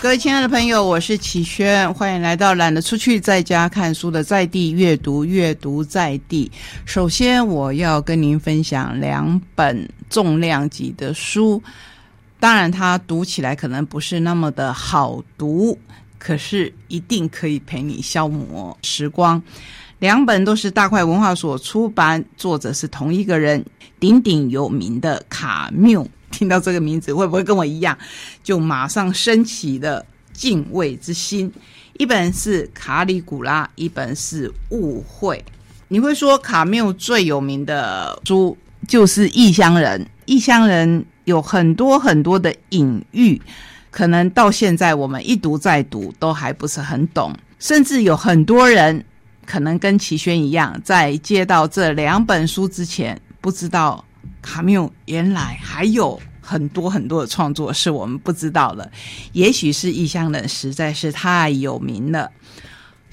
[0.00, 6.48] 各位亲爱的朋友，我是启轩，欢迎来到懒得出去在家看书的在地阅读，阅读在地。
[6.84, 11.60] 首先，我要跟您分享两本重量级的书，
[12.38, 15.76] 当然它读起来可能不是那么的好读，
[16.16, 19.42] 可是一定可以陪你消磨时光。
[19.98, 23.64] 两本都是大块文化所出版，作者是同一个人，
[23.98, 26.06] 鼎鼎有名的卡缪。
[26.30, 27.96] 听到这个名字，会不会跟我一样，
[28.42, 31.52] 就马上升起了敬畏之心？
[31.94, 35.36] 一本是《卡里古拉》，一本是《误会》。
[35.88, 38.56] 你会说卡缪最有名的书
[38.86, 43.40] 就是《异乡人》，《异乡人》有很多很多的隐喻，
[43.90, 49.04] 可能到现在我们一读再读都还不是很懂，甚至有很多人
[49.44, 54.04] 可能跟齐轩一样，在接到这两本书之前，不知道。
[54.48, 58.90] 还没有原来还有很多很多的创作是我们不知道的，
[59.32, 62.30] 也许是异乡人实在是太有名了。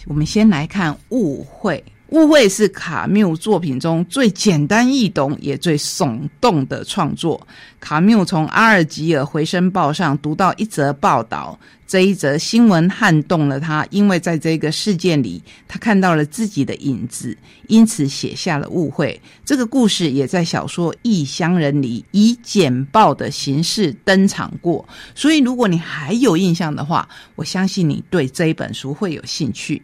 [0.06, 1.84] 我们先来看《误会》。
[2.10, 7.46] 误会是卡缪作品中最简单易懂也最耸动的创作。
[7.80, 17.36] 卡缪从阿尔及尔回声报上读到一则报道，这一则新闻撼动了他，因为在这个事件里，他看到了自己的影子，
[17.68, 24.88] 因此写下了《误会》这个故事，也在小说《异乡人》里以简报的形式登场过。
[25.16, 29.82] 所以，如果你还有印象的话，我相信你对这一本书会有兴趣。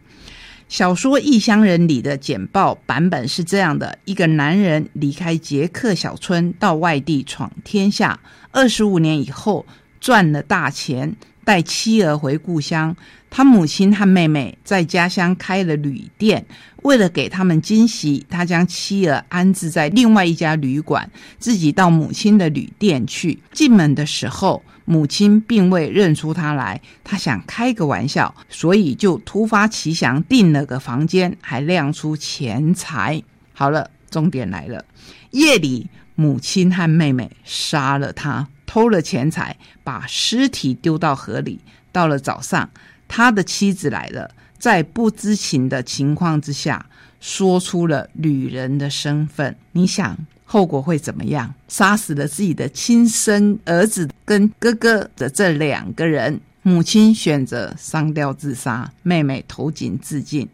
[0.72, 8.18] 小说《异乡人》里的简报版本是这样的：一个男人离开捷克小村，到外地闯天下。
[8.52, 9.66] 二十五年以后，
[10.00, 12.96] 赚了大钱，带妻儿回故乡。
[13.34, 16.44] 他母亲和妹妹在家乡开了旅店，
[16.82, 23.42] 为了给他们惊喜，他将妻儿安置在另外一家旅馆，自己到母亲的旅店去。
[23.50, 24.62] 进门的时候。
[24.84, 33.22] 母亲并未认出他来，他想开个玩笑，所以就突发奇想订了个房间，还亮出钱财。
[33.54, 34.84] 好了，重点来了，
[35.30, 41.60] 夜里母亲和妹妹杀了他，偷了钱财，把尸体丢到河里。
[41.92, 42.68] 到了早上，
[43.14, 46.86] 他的妻子来了，在不知情的情况之下，
[47.20, 49.54] 说出了女人的身份。
[49.72, 50.16] 你想？
[50.46, 51.52] 后果会怎么样？
[51.68, 60.48] 杀死了自己的亲生儿子跟哥哥的这两个人，母亲选择上吊自杀，妹妹投井自尽。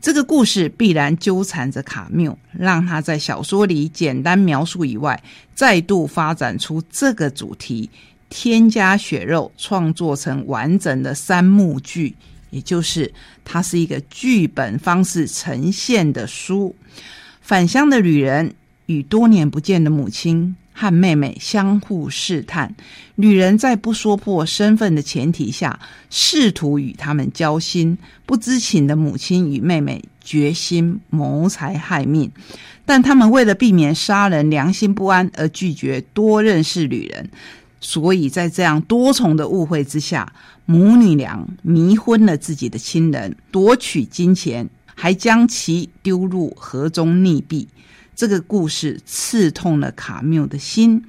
[0.00, 5.20] 这个故事必然纠缠着卡缪，让他在小说里简单描述以外，
[5.52, 7.90] 再度发展出这个主题，
[8.36, 12.16] 添加血肉，创作成完整的三幕剧，
[12.50, 13.14] 也就是
[13.44, 16.74] 它是一个剧本方式呈现的书。
[17.40, 18.52] 返乡的旅人。
[18.86, 22.74] 与多年不见的母亲和妹妹相互试探，
[23.14, 25.80] 女人在不说破身份的前提下，
[26.10, 27.96] 试图与他们交心。
[28.26, 32.30] 不知情的母亲与妹妹决心谋财害命，
[32.84, 37.30] 但他们为了避免杀人，良心不安而拒绝多认识女人。
[37.86, 40.32] 所以在这样多重的误会之下，
[40.64, 47.66] 母女俩迷昏了自己的亲人，夺取金钱，还将其丢入河中溺毙。
[48.16, 51.04] 这个故事刺痛了卡缪的心，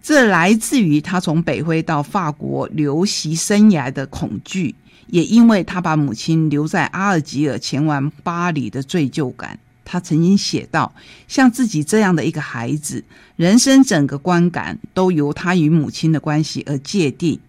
[0.00, 4.76] 这来自于他从北非到法国留习生涯的恐惧，
[5.08, 9.58] 也因为他把母亲留在阿尔及尔前往巴黎的罪疚感。
[9.90, 10.94] 他曾经写道
[11.26, 13.02] ：“像自己这样的一个孩子，
[13.36, 17.40] 人生整个观感都由他与母亲的关系而界定。”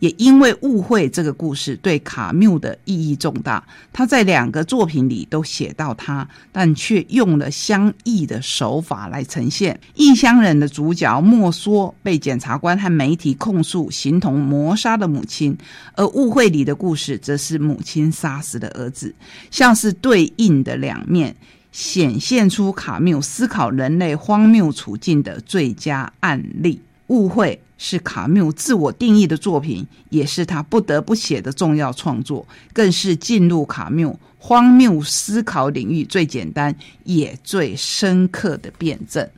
[0.00, 3.60] 也因为误会这个故事对卡缪的意义重大，
[3.92, 9.74] 他在两个作品里都写到他，但却用了相异的手法来呈现。
[9.96, 15.58] 《异乡人》的主角莫说被检察官和媒体控诉形同谋杀的母亲，
[15.96, 19.12] 而《误会》里的故事则是母亲杀死的儿子，
[19.50, 21.34] 像是对应的两面，
[21.78, 26.74] 显现出卡缪思考人类荒谬处境的最佳案例。
[27.06, 27.60] 《误会》。
[27.80, 39.30] 是卡缪自我定义的作品，也是他不得不写的重要创作，更是进入卡缪荒谬思考领域最简单也最深刻的辩证。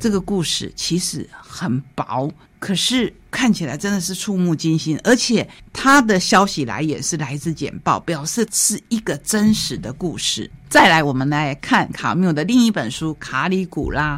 [0.00, 10.50] 这个故事其实很薄，可是看起来真的是触目惊心，而且他的消息来源是来自简报，表示是一个真实的故事。
[10.70, 14.16] 再来，我们来看卡缪的另一本书《卡里古拉》。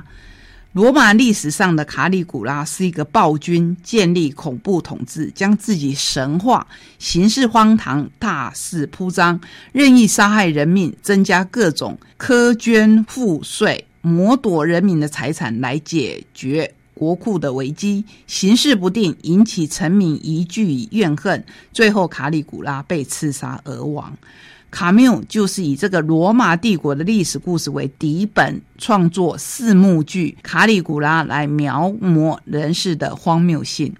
[0.72, 6.66] 罗马历史上的卡里古拉是一个暴君，建立恐怖统治，将自己神化，
[6.98, 9.38] 行事荒唐，大肆铺张，
[9.72, 16.74] 任意杀害人命，增加各种苛捐赋税，谋夺人民的财产来解决。
[16.94, 24.16] 国库的危机，形势不定，引起臣民一句怨恨，最后卡里古拉被刺杀而亡。
[24.70, 33.92] 卡缪就是以这个罗马帝国的历史故事为底本，创作四幕剧《卡里古拉》来描摹人世的荒谬性。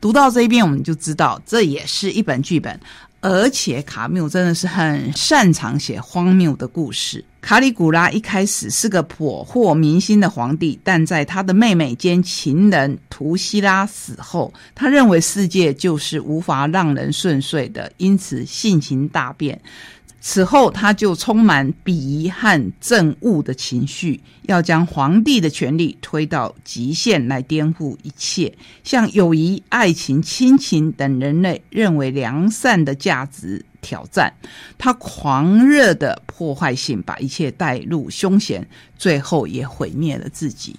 [0.00, 2.78] 读到这一边，我们就知道这也是一本剧本，
[3.22, 7.24] 而且卡缪真的是很擅长写荒谬的故事。
[7.46, 19.60] 卡里古拉一开始是个颇获民心的皇帝，但在他的妹妹兼情人图西拉死后，他认为世界就是无法让人顺遂的，因此性情大变。
[20.20, 28.52] 此后，他就充满鄙夷和憎恶的情绪，要将皇帝的权力推到极限，来颠覆一切，
[28.82, 34.32] 像友谊、爱情、亲情等人类认为良善的价值挑战。
[34.76, 38.66] 他狂热的破坏性，把一切带入凶险，
[38.98, 40.74] 最后也毁灭了自己。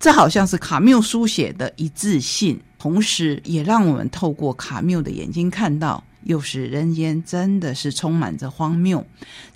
[0.00, 6.02] 这好像是卡缪书写的一致性，同时也让我们透过卡缪的眼睛看到。
[6.24, 9.04] 又是人间真的是充满着荒谬，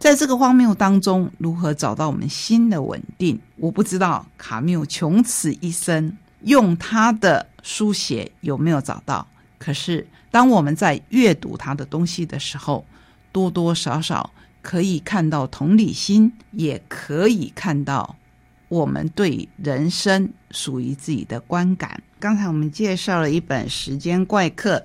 [0.01, 3.39] 在这个荒谬当中，如何找到我们新的稳定？
[3.57, 9.25] 我不知道卡缪穷此一生用他的书写有没有找到。
[9.59, 10.05] 可是，
[10.37, 12.85] 当我们在阅读他的东西的时候，
[13.33, 14.31] 多多少少
[14.61, 18.15] 可以看到同理心，也可以看到
[18.69, 22.03] 我们对人生属于自己的观感。
[22.21, 24.77] 刚才我们介绍了一本《时间怪客》。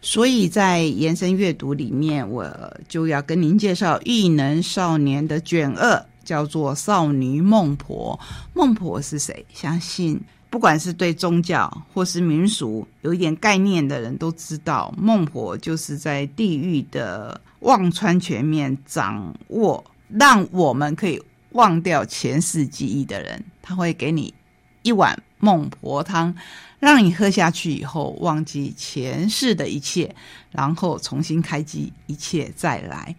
[0.00, 2.48] 所以在延伸阅读里面，我
[2.86, 8.16] 就要跟您介绍异能少年的卷二，叫做《少女孟婆》。
[8.54, 9.44] 孟婆是谁？
[9.52, 10.20] 相信
[10.52, 21.18] 不管是对宗教或是民俗有一点概念的人都知道，孟婆就是在地狱的忘川全面掌握，让我们可以
[21.52, 23.42] 忘掉前世记忆的人。
[23.62, 24.34] 他会给你
[24.82, 26.34] 一碗孟婆汤。
[26.78, 30.14] 让你喝下去以后，忘记前世的一切，
[30.50, 33.16] 然后重新开机，一切再来。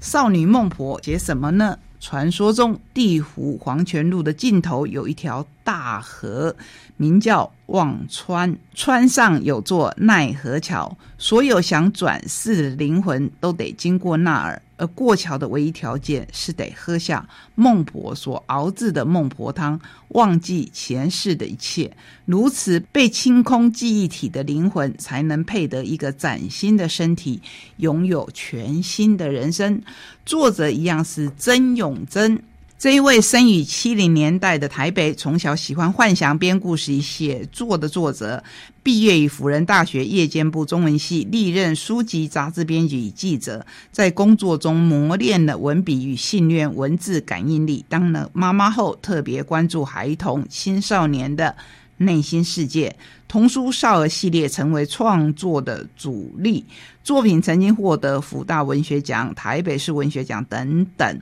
[0.00, 1.78] 少女孟婆写什么呢？
[1.98, 6.54] 传说中地府黄泉路的尽头有一条大河，
[6.96, 14.60] 名叫忘川，川上有座奈何桥，所有想转世的灵魂都得经过那儿。
[14.76, 21.96] 而过桥的唯一条件是得喝下孟婆所熬制的孟婆汤，忘记前世的一切。
[22.24, 27.40] 如此被清空记忆体的灵魂，才能配得一个崭新的身体，
[27.76, 29.80] 拥有全新的人生。
[30.26, 32.42] 作者一样是曾永贞。
[32.82, 38.42] 这一位生于七零年代的台北，从小喜欢幻想编故事写作的作者，
[38.82, 47.84] 毕业于辅仁大学夜间部中文系，历任书籍、杂志编辑与记者，在工作中磨练了文笔与信念、文字感应力。
[47.88, 51.54] 当了妈妈后，特别关注孩童、青少年的
[51.98, 52.96] 内心世界，
[53.28, 56.64] 童书少儿系列成为创作的主力
[57.04, 61.20] 作品，曾经获得辅大文学奖、台北市文学奖等等。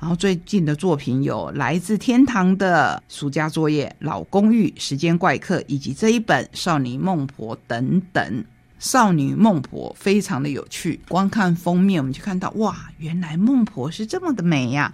[0.00, 8.44] 然后最近的作品有《来自天堂的暑假作业》《老公寓》《时间怪客》，以及这一本《少女孟婆》等等。
[8.78, 14.92] 少女孟婆非常的有趣，光看封面我们就看到，哇，原来孟婆是这么的美呀！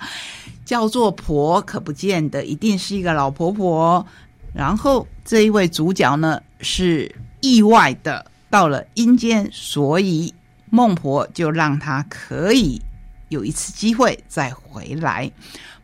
[0.65, 4.07] 叫做婆，可不见得一定是一个老婆婆。
[4.55, 10.33] 然后这一位主角呢，是意外的到了阴间，所以
[10.71, 12.81] 孟婆就让他可以。
[13.29, 15.31] 有一次机会再回来，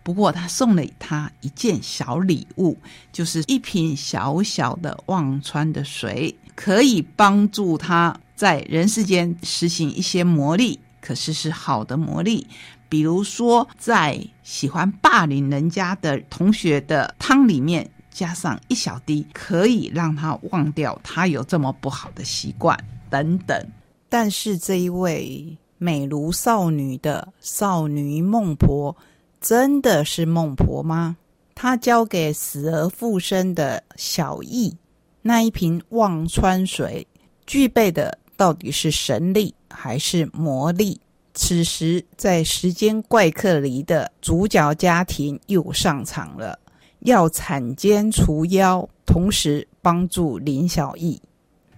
[0.02, 2.78] 不过他送了他一件小礼物，
[3.12, 12.46] 就是一瓶小小的忘川的水，可以帮助他在人世间实行一些魔力，可是是好的魔力。
[12.88, 22.78] 比如说，在喜欢霸凌人家的同学的汤里面加上一小滴，可以让他忘掉他有这么不好的习惯
[23.08, 23.66] 等等。
[24.08, 25.56] 但是这一位。
[25.82, 28.94] 美如少女的少女孟婆，
[29.40, 31.16] 真的是孟婆吗？
[31.54, 34.76] 她交给死而复生的小易
[35.22, 37.06] 那一瓶忘川水，
[37.46, 41.00] 具备的到底是神力还是魔力？
[41.32, 46.58] 此时，在时间怪客里的主角家庭又上场了，
[47.00, 51.18] 要铲奸除妖，同时帮助林小易，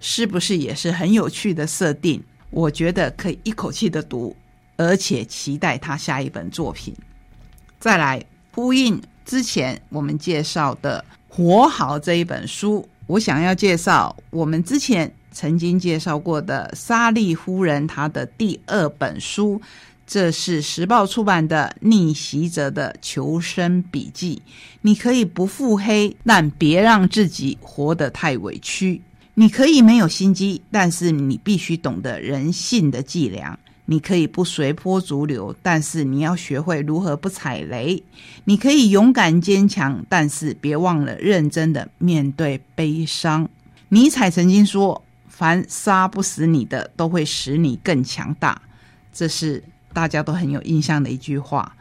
[0.01, 2.21] 是不是也是很有趣的设定？
[2.53, 4.37] 我觉得可以一口气的读，
[4.77, 6.95] 而且期待他下一本作品。
[7.81, 11.05] 再来呼应之前我们介绍的
[11.35, 19.61] 《活好》这一本书，我想要介绍我们之前曾经介绍过的莎莉夫人她的第二本书。
[20.05, 24.43] 这是时报出版的《逆袭者的求生笔记》。
[24.83, 29.01] 你可以不腹黑，但别让自己活得太委屈。
[29.35, 33.59] 你可以没有心机，但是你必须懂得人性的伎俩。
[33.87, 38.03] 你可以不随波逐流，但是你要学会如何不踩雷。
[38.45, 43.49] 你可以勇敢坚强，但是别忘了认真的面对悲伤。
[43.89, 48.61] 尼采曾经说：“凡杀不死你的，都会使你更强大。”
[49.13, 49.63] 这是。
[49.95, 51.77] 大家都很有印象的一句话：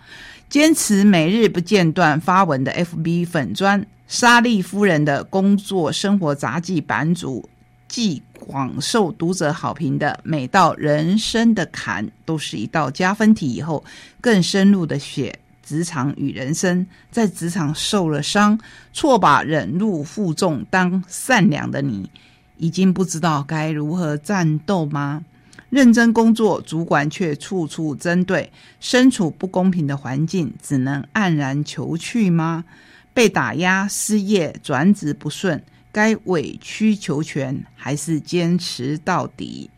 [0.51, 7.47] 坚持每日不间断发文的 FB 粉砖，莎莉夫人的工作生活杂记版主，
[7.87, 13.53] 既广受读者好评的每道人生的坎都是一道加分题。
[13.53, 13.81] 以后
[14.19, 18.59] 更深入的写职场与人生，在职场受了伤，
[18.91, 22.09] 错把忍辱负重当善良的你，
[22.57, 25.23] 已经不知道该如何战斗吗？
[25.71, 28.47] 认真工作，主管却处处针对；
[28.79, 32.65] 身处不公平的环境，只能黯然求去吗？
[33.13, 39.69] 被打压、失业、转职不顺，该委曲求全还是坚持到底？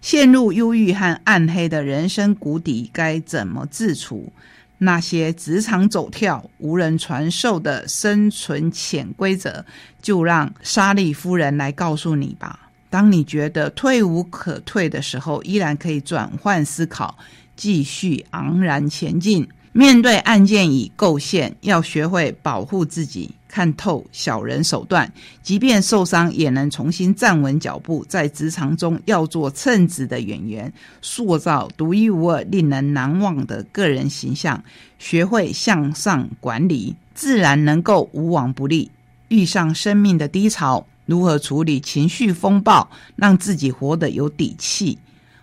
[0.00, 4.32] 陷入忧郁和暗黑的人生谷底，该怎么自处？
[4.78, 9.64] 那些职场走跳、无人传授的生存潜规则，
[10.00, 12.71] 就让莎莉夫人来告诉你吧。
[12.92, 17.16] 当你觉得退无可退的时候，依然可以转换思考，
[17.56, 19.48] 继续昂然前进。
[19.72, 25.10] 面对案件已构陷，要学会保护自己，看透小人手段，
[25.42, 28.04] 即便受伤也能重新站稳脚步。
[28.06, 30.70] 在职场中，要做称职的演员，
[31.00, 34.62] 塑造独一无二、令人难忘的个人形象。
[34.98, 38.90] 学会向上管理，自然能够无往不利。
[39.28, 40.86] 遇上生命的低潮。
[41.06, 44.98] 如何处理情绪风暴，让自己活得有底气，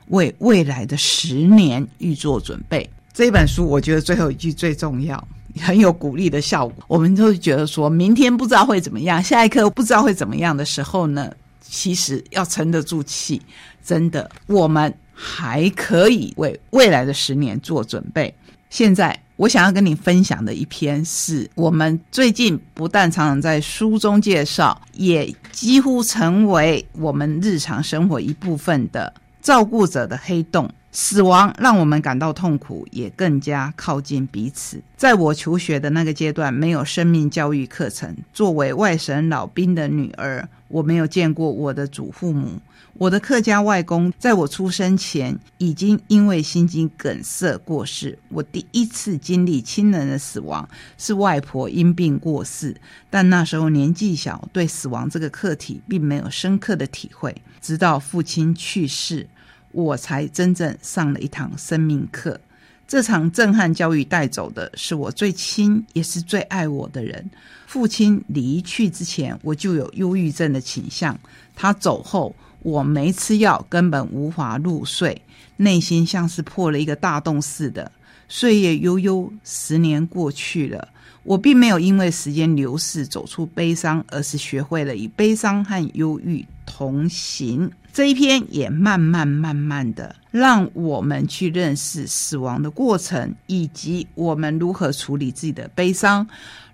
[0.08, 2.90] 为未来的十年预做准备？
[3.14, 5.28] 这本书我觉得最后一句最重要，
[5.60, 6.84] 很有鼓励的效果。
[6.88, 11.32] 我们都觉得说明天不知道会怎么样，下一刻不知道会怎么样的时候呢？
[11.62, 13.42] 其实要沉得住气，
[13.84, 18.34] 真的，我们还可以为未来的十年做准备。
[18.70, 19.24] 现在。
[19.40, 30.70] 我想要跟你分享的一篇，是我们最近不但常常在书中介绍，也几乎成为我们日常生活一部分的照顾者的黑洞。
[30.92, 34.82] 死亡让我们感到痛苦，也更加靠近彼此。
[34.98, 38.16] 在我求学的那个阶段，没有生命教育课程。
[38.34, 42.60] 作为外省老兵的女儿，我没有见过我的祖父母。
[42.96, 48.18] 我的客家外公在我出生前已经因为心肌梗塞过世。
[48.28, 50.68] 我第一次经历亲人的死亡
[50.98, 52.76] 是外婆因病过世，
[53.10, 57.34] 但那时候年纪小，对死亡这个课题并没有深刻的体会。
[57.62, 59.26] 直到父亲去世，
[59.72, 62.40] 我才真正上了一堂生命课。
[62.88, 67.30] 这场震撼教育带走的是我最亲也是最爱我的人。
[67.68, 71.20] 父亲离去之前，我就有忧郁症的倾向。
[71.56, 72.36] 他走后。
[72.62, 75.22] 我没吃药，根本无法入睡，
[75.56, 77.90] 内心像是破了一个大洞似的。
[78.28, 80.90] 岁月悠悠，十年过去了，
[81.24, 86.46] 我并没有因为时间流逝走出悲伤，而是学会了以悲伤和忧郁
[86.80, 87.70] 同行。
[87.92, 96.26] 这一篇也慢慢慢慢的让我们去认识死亡的过程，以及我们如何处理自己的悲伤，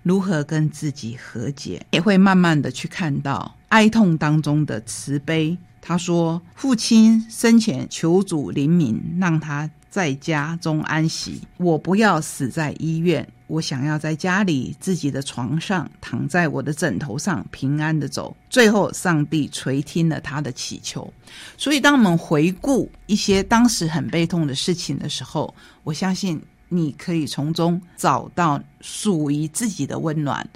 [0.04, 5.58] 如何跟自己和解，也会慢慢的去看到哀痛当中的慈悲。
[5.80, 11.40] 他说：“父亲生前求主怜悯，让他在家中安息。
[11.56, 18.36] 我不要死在医院，我想要在家里自己的床上，躺在我的枕头上，平安的走。
[18.50, 21.12] 最后，上帝垂听了他的祈求。
[21.56, 30.48] 所以，当我们回顾一些当时很悲痛的事情的时候，我相信你可以从中找到属于自己的温暖。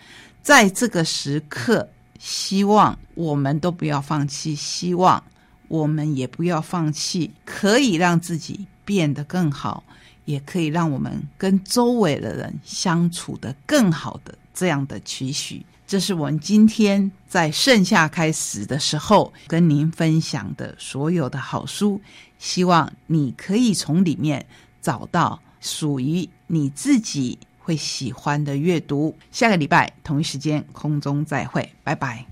[0.42, 1.88] 在这个时刻。”
[2.23, 5.25] 希望我们都不要放弃，希望
[5.68, 9.82] 我们也不要放弃，可以让自己变得更好，
[10.31, 15.65] 也可以让我们跟周围的人相处的更好的这样的期许。
[15.87, 22.01] 这是我们今天在盛夏开始的时候跟您分享的所有的好书，
[22.39, 24.47] 希望你可以从里面
[24.81, 27.39] 找到属于你自己。
[27.63, 32.27] 会喜欢的阅读，下个礼拜同一时间空中再会，拜拜，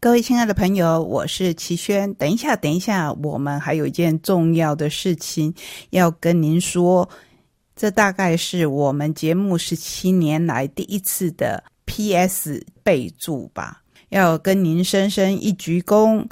[0.00, 2.12] 各位亲爱的朋友，我是齐轩。
[2.14, 5.54] 等一下，等一下，我们还有一件重要的事情
[5.90, 7.08] 要跟您说，
[7.80, 12.62] 这大概是我们节目十七年来第一次的 P.S.
[12.82, 16.26] 备注吧，要跟您深深一鞠躬，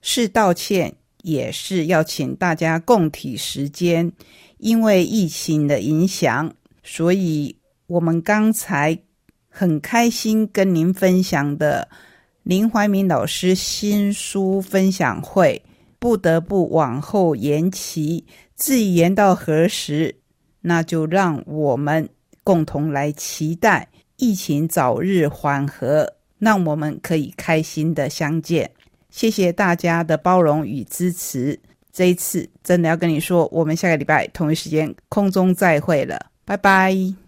[0.00, 0.94] 是道歉。
[1.22, 4.12] 也是要请大家共体时间，
[4.58, 6.54] 因为疫情的影响，
[6.84, 7.56] 所以
[7.88, 8.96] 我们刚才
[9.48, 11.88] 很开心跟您分享的
[12.44, 15.64] 林怀民老师新书分享会，
[15.98, 18.24] 不得不往后延期。
[18.56, 20.14] 至于延到何时，
[20.62, 22.08] 那就让我们
[22.42, 28.70] 共同来期待疫情早日缓和，让我们可以开心的相见。
[29.10, 31.60] 谢谢大家的包容与支持。
[31.92, 37.21] 这一次真的要跟你说，我们下个礼拜同一时间空中再会了，拜拜。